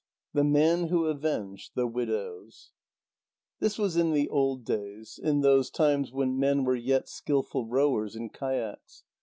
[0.33, 2.71] THE MAN WHO AVENGED THE WIDOWS
[3.59, 8.15] This was in the old days, in those times when men were yet skilful rowers
[8.15, 9.03] in kayaks.